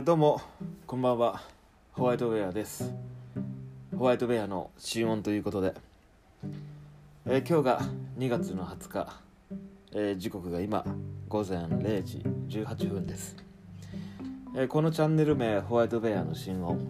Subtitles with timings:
[0.00, 0.40] ーどうも
[0.86, 1.42] こんばんは。
[1.92, 2.90] ホワイトベアです。
[3.96, 5.74] ホワイトベアの心音ということで、
[7.26, 7.80] えー今日が
[8.18, 9.20] 2月の20日、
[9.92, 10.86] えー時刻が今
[11.28, 13.36] 午前0時18分です、
[14.56, 16.80] えこのチャンネル名ホワイトベアの心音。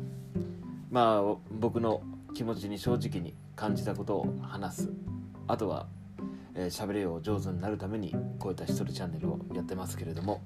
[0.88, 2.02] まあ僕の
[2.32, 4.90] 気持ちに正直に感じたことを話す。
[5.48, 5.86] あとは
[6.54, 10.40] えー喋りを上手になるためにこういった一人チャンネルをやってますけれども、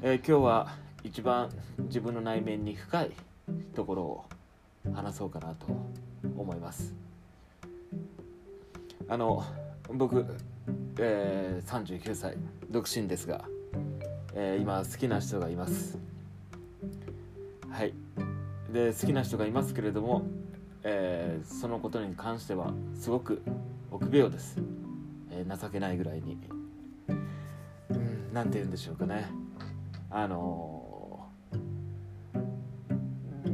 [0.00, 3.12] えー今日は一番自分の内面に深い
[3.76, 4.24] ところを
[4.92, 5.66] 話そうかなと
[6.36, 6.92] 思います。
[9.08, 9.44] あの
[9.92, 10.26] 僕、
[10.98, 12.36] えー39歳
[12.70, 13.44] 独身ですが、
[14.34, 15.96] えー今好きな人がいます。
[17.70, 17.94] はい。
[18.72, 20.22] で好きな人がいますけれども、
[20.82, 23.42] えーそのことに関してはすごく
[23.92, 24.58] 臆病です、
[25.30, 26.36] えー情けないぐらいに。
[27.08, 29.30] うんて言うんでしょうかね。
[30.10, 30.85] あの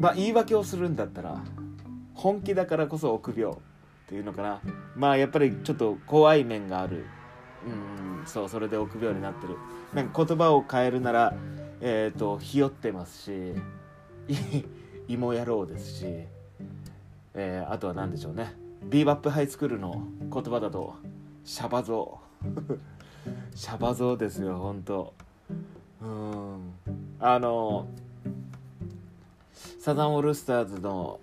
[0.03, 1.41] まあ言い訳をするんだったら
[2.13, 3.57] 本気だからこそ臆病っ
[4.09, 4.61] ていうのかな。
[4.97, 7.07] まあやっぱりちょっと怖い面がある。
[7.65, 9.57] うんそうそれで臆病になってる。
[9.95, 11.33] なんか言葉を変えるなら
[11.81, 13.55] えっ、とひよってますし
[15.07, 16.05] 芋野郎ですし、
[17.35, 18.57] えーあとは何でしょうね。
[18.83, 20.97] ビーバップハイスクールの言葉だと
[21.45, 22.19] シャバ像
[23.55, 25.15] シャバ像ですよ本当。
[26.03, 26.73] うん。
[27.21, 27.87] あの
[29.79, 31.21] サザンオールスターズの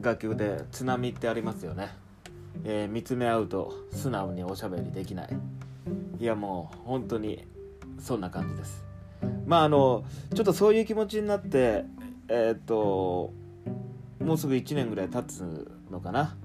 [0.00, 1.90] 楽曲で「津波」ってありますよね、
[2.64, 5.28] えー見つめ合うと素直におしゃべりできない。
[6.18, 7.46] いやもう本当に
[7.98, 8.84] そんな感じです。
[9.46, 11.84] まああのちょっとそういう気持ちになって
[12.28, 13.32] えーっと
[14.20, 16.36] もうすぐ1年ぐらい経つのかな。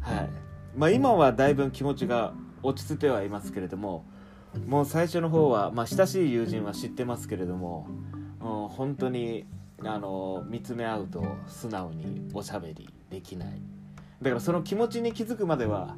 [0.00, 0.30] はい。
[0.76, 4.04] まあ今はだいぶ気持ちが落ち着いてはいますけれども
[4.66, 7.86] もう最初の方は、まあ、親しい友人は知ってますけれども、
[8.40, 9.46] うん、本当に
[9.84, 13.60] あの見つめ合うと素直におしゃべりできない。
[14.20, 15.96] だからその気持ちに気づくまでは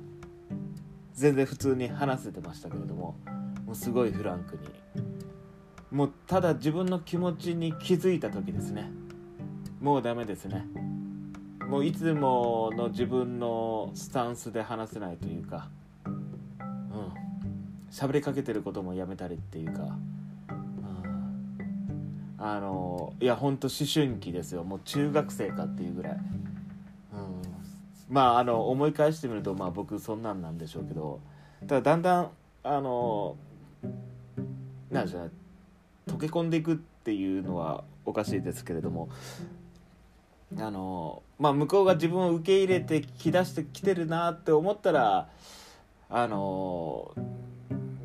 [1.12, 3.16] 全然普通に話せてましたけれども
[3.66, 4.62] もうすごいフランクに。
[5.90, 8.90] もうただ自分の気持ちに気づいた時ですね。
[9.80, 10.66] もうダメですね。
[11.68, 15.68] もういつもの自分のスタンスで話せないというか
[16.06, 17.24] うん。
[17.90, 19.96] 喋りかけてることもやめたりっていうか、
[22.46, 24.64] あのいやほんと思春期ですよ。
[24.64, 26.20] もう中学生かっていうぐらい、うん、
[28.10, 31.20] まああの思い返してみるとまあ僕そんなんなんでしょうけど。
[31.66, 32.30] ただだんだん
[32.62, 33.36] あの
[34.90, 35.30] なんでしょう
[36.06, 39.08] 溶け込んでいくっていうのはおかしいですけれども。
[40.58, 45.30] あのまあ向こうが自分を受け入れてきだしてきてるなって思ったら
[46.10, 47.10] あの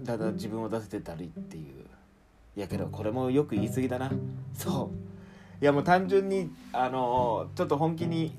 [0.03, 1.78] だんだ自分を出せてたりっていう。
[2.59, 4.11] いやけどこれもよく言い過ぎだな。
[4.53, 5.63] そう。
[5.63, 8.35] いやもう単純にあのちょっと本気に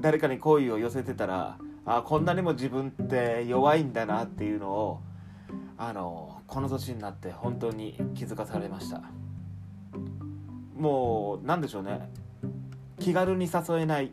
[0.00, 5.00] 誰かに好意を寄せてたらあこんなにも自分って弱いんだなっていうのを
[5.78, 9.00] あのこの年になって本当に気づかされました。
[10.76, 12.10] もうなんでしょうね。
[12.98, 14.10] 気軽に誘えない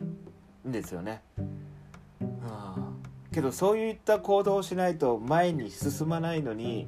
[0.68, 2.28] んですよね、うん、
[3.32, 6.86] けどそういった行動をしないと前に進まないのに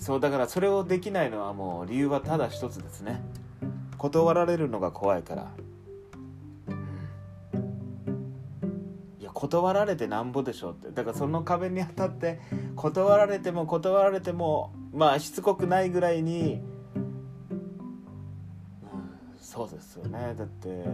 [0.00, 3.20] そうだからそれをできないのはもう理由はただ一つですね。
[3.98, 5.52] 断られるのが怖いから、
[7.52, 10.90] うん、いや断られてなんぼでしょって。
[10.90, 12.40] だからその壁に当たって
[12.76, 16.62] 断られても断られてもまあしつこくないぐらいに
[19.36, 20.34] そうですよね。
[20.34, 20.86] だって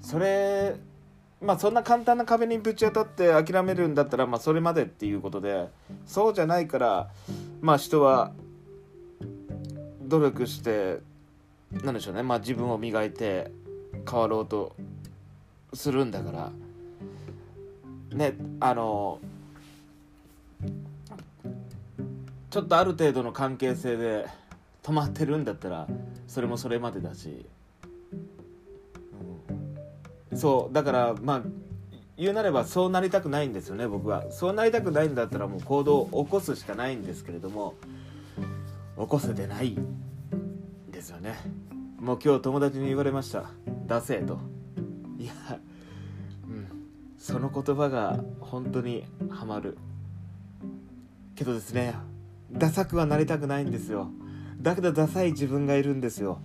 [0.00, 0.76] それ
[1.44, 5.68] まあそんな簡単な壁にぶち当たって諦めるんだったらまあそれまでっていうことで
[6.06, 7.10] そうじゃないから
[7.60, 8.32] まあ人は
[10.02, 11.00] 努力して
[11.82, 12.22] なんでしょうね。
[12.22, 13.50] まあ自分を磨いて
[14.08, 14.74] 変わろうと
[15.72, 16.52] するんだから。
[18.14, 19.18] ねあの
[22.50, 24.26] ちょっとある程度の関係性で
[24.84, 25.88] 止まってるんだったら
[26.28, 27.44] それもそれまでだし、
[30.34, 31.42] そうだからまあ
[32.16, 34.30] 言うなればそうなりたくないんですよね僕は。
[34.30, 37.74] そうなりたくないんだったらもう行動を起こすしかないんですけれども
[38.96, 39.76] 起こせてない
[40.90, 41.34] ですよね。
[41.98, 43.50] もう今日友達に言われました
[43.86, 44.38] 「出せ」と。
[45.18, 45.32] いや
[46.48, 46.68] うん。
[47.18, 49.76] その言葉が本当にハマる。
[51.34, 51.94] けどですね
[52.52, 54.08] ダサくはなりたくないんですよ。
[54.60, 56.38] だけどダサい自分がいるんですよ。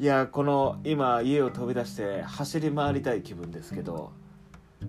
[0.00, 4.12] いやこの今家を飛び出して走り回りたい気分ですけど。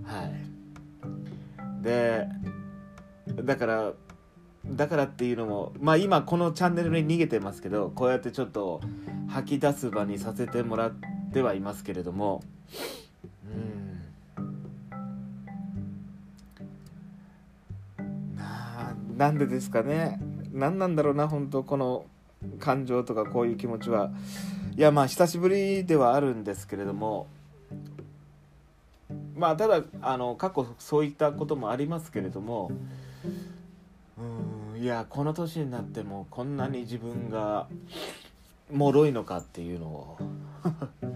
[0.03, 1.83] はい。
[1.83, 2.27] で
[3.43, 3.93] だから
[4.67, 8.81] だからっていうのもまあ今このチャンネルに逃げてますけどこうやってちょっと
[9.29, 10.93] 吐き出す場にさせてもらっ
[11.33, 12.43] てはいますけれども。
[13.47, 13.57] う
[18.03, 18.35] ん。
[18.35, 20.19] ななんでですかね。
[20.51, 22.05] 何なんだろうな本当この
[22.59, 24.11] 感情とかこういう気持ちは
[24.79, 27.27] いやまあ久しぶりではあるんですけれども
[29.35, 32.71] まあただあの過去そういったこともありますけれども
[34.17, 37.67] うんいやこの年になってもこんなに自分が
[38.71, 40.17] 脆いのかっていうのを。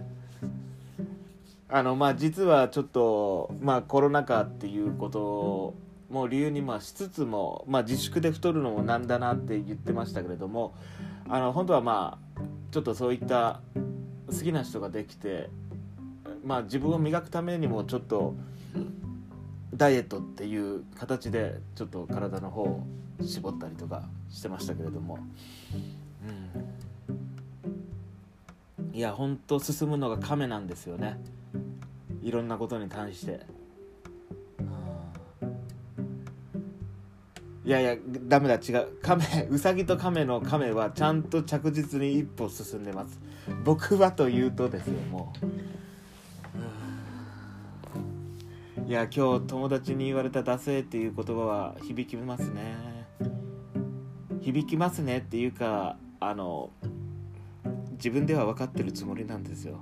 [1.70, 5.74] あのまあ実はちょっとまあコロナ禍っていうこと
[6.14, 10.76] もう理由にまあしつつも、まあ、自粛で太るのもなんだなって言ってましたけれども
[11.28, 13.62] あの本当はまあちょっとそういった
[14.28, 15.50] 好きな人ができて
[16.46, 18.36] まあ自分を磨くためにもちょっと
[19.74, 22.84] ダイエットっていう形でちょっと体の方を
[23.20, 25.18] 絞ったりとかしてましたけれども、
[28.84, 31.20] うん、いやほんと進むのが亀なんですよね
[32.22, 33.63] いろんなことに対して。
[37.66, 37.96] いやいや
[38.28, 38.98] ダメだ違う。
[39.02, 43.20] 亀ウサギと亀の亀はちゃんと着実に一歩進んでます。
[43.64, 45.46] 僕はというとですよもう。
[48.86, 52.76] いや今日友達に言われた「ダセー」っていう言葉は響きますね。
[54.42, 56.70] 響きますねっていうかあの
[57.94, 59.78] 自分では分かってるつもりなんですよ。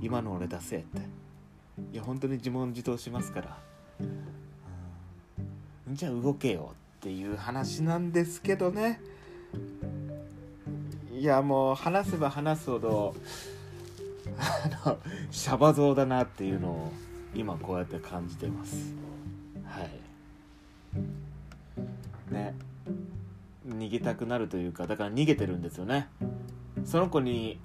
[0.00, 0.98] 今の俺ダセって。
[1.92, 3.58] いや本当に自問自答しますから、
[5.88, 6.72] うん、じゃあ動けよ。
[6.72, 9.00] ってていう話なんですけどね。
[11.18, 13.14] いやもう話せば話すほど
[14.38, 14.98] あの
[15.30, 16.92] シャバ像だなっていうのを
[17.34, 18.94] 今こうやって感じてます。
[19.64, 19.90] はい。
[22.32, 22.54] ね。
[23.66, 26.08] 逃げたくなるというかだから逃げてるんですよね。
[26.84, 27.58] その子に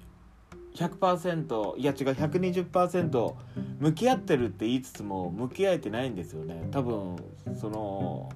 [0.74, 3.34] 100%いや違う120%
[3.80, 6.68] 向き合ってるって言いつつも向き合えてないんですよね。
[6.70, 7.16] 多分
[7.58, 8.30] その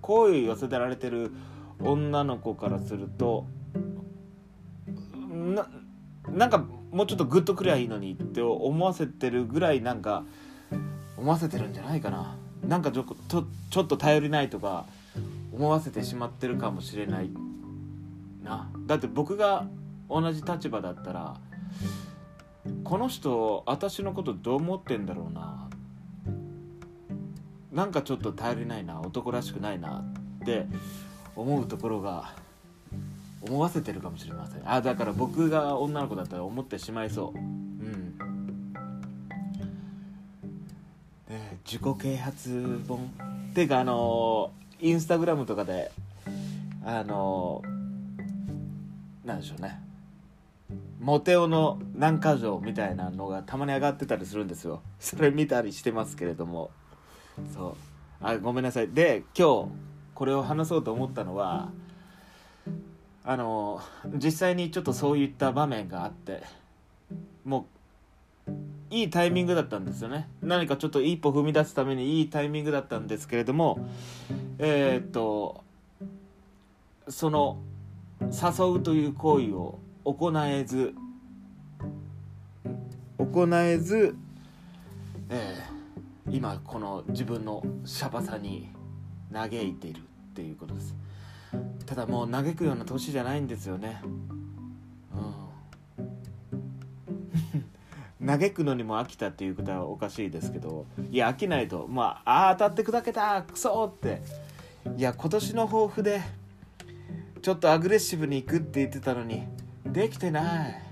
[0.00, 1.32] 好意寄せてられてる
[1.80, 3.46] 女の子からすると
[5.30, 5.66] な
[6.28, 6.58] なんか
[6.90, 10.24] もうちょっとグッとくりゃいいのにって思わせてるぐらいなんか
[11.16, 12.36] 思わせてるんじゃないかな。
[12.66, 13.04] なんかちょ
[13.70, 14.86] ちょっと頼りないとか
[15.52, 17.30] 思わせてしまってるかもしれない
[18.42, 18.70] な。
[18.86, 19.66] だって僕が
[20.08, 21.36] 同じ立場だったら
[22.84, 25.69] この人私のことどう思ってんだろうな。
[27.72, 30.04] なんかちょっと頼りないな男らしくないな
[30.40, 30.66] って
[31.36, 32.34] 思うところが
[33.42, 34.62] 思わせてるかもしれません。
[34.64, 37.38] あだから僕が女の子だったら思ってしまいそう。
[37.38, 38.18] うん。
[41.64, 42.98] 自己啓発本。
[43.50, 44.50] っていうかあの
[44.80, 45.90] インスタグラムとかで
[46.84, 47.62] あの
[49.24, 49.80] なんでしょうね。
[51.00, 54.82] モテオの何か条みたいなのがたまに上がってたりするんですよ。
[54.98, 56.72] それ見たりしてますけれども。
[57.54, 57.74] そう。
[58.20, 58.88] あごめんなさい。
[58.88, 59.68] で今日
[60.14, 61.70] これを話そうと思ったのは
[63.24, 63.80] あの
[64.14, 66.42] 実際にちょっとそういった場面があって
[67.44, 67.66] も
[68.46, 68.52] う
[68.90, 70.28] いいタイミングだったんですよね。
[70.42, 73.88] 何かちょっと一歩踏み出すためにいいタイミングだったんですけれども
[74.58, 75.62] えー、っと
[77.08, 77.58] その
[78.20, 80.94] 誘うという行為を行えず
[83.18, 84.16] 行えず、
[85.28, 85.69] えー、
[86.30, 88.70] 今この自分のシャバさに
[89.32, 90.02] 嘆いているっ
[90.34, 90.94] ていうことです。
[91.86, 94.00] ただもう嘆くような年じゃないんですよね。
[98.20, 98.26] うん。
[98.26, 104.22] 嘆くのにも飽きたっていうことはおかしいですけどいや飽きないとまああ当たって砕けたクソって。
[104.96, 106.22] いや今年の抱負で
[107.42, 109.46] ちょっとアグレッシブに行くって言ってたのに
[109.84, 110.82] できてない。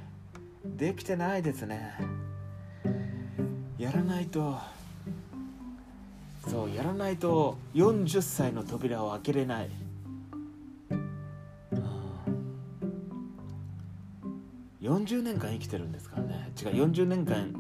[0.65, 1.93] できてないですね。
[3.79, 4.59] やらないと。
[6.49, 9.71] そうやらないと40歳の扉を開けれない、
[14.81, 16.51] 40年間生きてるんですからね。
[16.59, 17.53] 違う40年間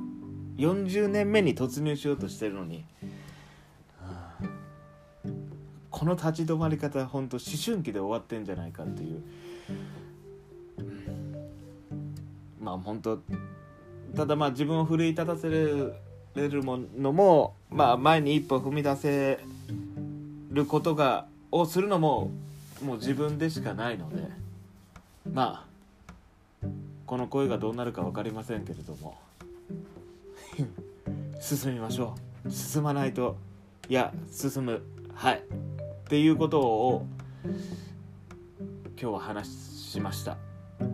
[0.56, 2.86] 40年目に突入しようとしてるのに、
[5.90, 9.22] この立ち止まり方本当思春期で終わってんじゃないかっていう、
[12.58, 13.20] まあ本当
[14.16, 15.94] ただまあ自分を奮い立たせる
[16.34, 19.38] れるものも、まあ、前に一歩踏み出せ
[20.50, 22.30] ることがをするのも
[22.82, 24.28] もう自分でしかないので
[25.32, 25.64] ま
[26.62, 26.66] あ
[27.06, 29.16] この声がどうなるか分かりませんけれども
[31.40, 32.50] 進みましょう。
[32.50, 33.36] 進まないと
[33.88, 34.82] いや進む。
[35.14, 35.38] はい。
[35.38, 35.42] っ
[36.08, 37.06] ていうことを
[39.00, 40.36] 今日は話しました。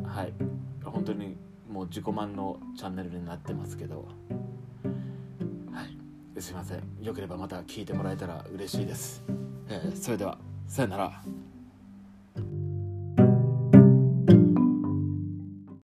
[0.05, 0.33] はい。
[0.85, 1.37] 本当に
[1.71, 3.97] もう自己満のチャンネルになってますけど。
[3.97, 4.55] はい
[6.45, 6.83] すいません。
[7.03, 9.23] よければまた聞いてもらえたら嬉しいです、
[9.69, 10.37] えーそれでは
[10.69, 11.23] さよなら。